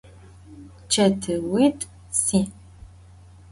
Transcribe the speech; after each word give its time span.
Çetıuit'u 0.91 1.83
si'. 2.23 2.45